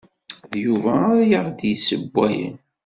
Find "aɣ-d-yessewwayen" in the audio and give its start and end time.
1.37-2.55